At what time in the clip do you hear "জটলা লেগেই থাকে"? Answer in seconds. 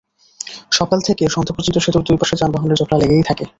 2.79-3.45